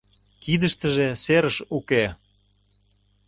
[0.43, 2.03] Кидыштыже серыш уке.